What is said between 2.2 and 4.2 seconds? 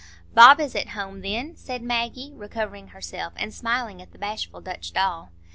recovering herself, and smiling at the